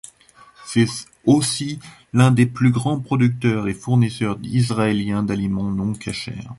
[0.65, 0.87] C'est
[1.25, 1.77] aussi
[2.11, 6.39] l'un des plus grands producteurs et fournisseurs israéliens d'aliments non kasher.